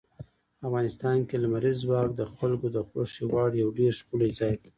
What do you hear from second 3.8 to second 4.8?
ښکلی ځای دی.